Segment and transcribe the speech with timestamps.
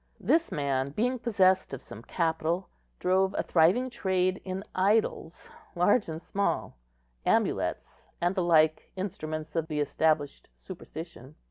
[0.19, 6.19] This man, being possessed of some capital, drove a thriving trade in idols, large and
[6.19, 6.73] small,
[7.23, 11.35] amulets, and the like instruments of the established superstition.